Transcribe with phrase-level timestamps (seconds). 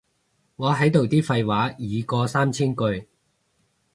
[0.55, 3.07] 我喺度啲廢話已過三千句